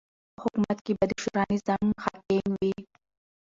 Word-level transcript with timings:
په 0.35 0.39
حکومت 0.45 0.77
کی 0.85 0.91
به 0.97 1.05
د 1.09 1.13
شورا 1.23 1.43
نظام 1.53 1.85
حاکم 2.03 2.43
وی 2.59 2.75